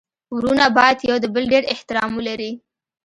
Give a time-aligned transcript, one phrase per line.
[0.35, 2.51] ورونه باید يو د بل ډير احترام ولري.